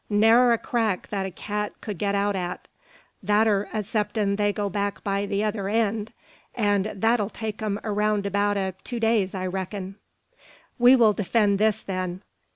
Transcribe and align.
"Ne'er 0.09 0.51
a 0.51 0.57
crack 0.57 1.09
that 1.09 1.27
a 1.27 1.29
cat 1.29 1.73
kud 1.79 1.95
get 1.99 2.15
out 2.15 2.35
at; 2.35 2.67
that 3.21 3.45
ur, 3.47 3.69
'ceptin' 3.71 4.35
they 4.35 4.51
go 4.51 4.67
back 4.67 5.03
by 5.03 5.27
the 5.27 5.43
other 5.43 5.65
eend; 5.69 6.07
an' 6.55 6.91
that'll 6.95 7.29
take 7.29 7.59
them 7.59 7.79
a 7.83 7.91
round 7.91 8.25
about 8.25 8.57
o' 8.57 8.73
two 8.83 8.99
days, 8.99 9.35
I 9.35 9.45
reckin." 9.45 9.97
"We 10.79 10.95
will 10.95 11.13
defend 11.13 11.59
this, 11.59 11.83
then. 11.83 12.23